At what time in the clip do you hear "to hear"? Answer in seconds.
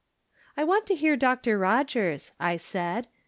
0.87-1.15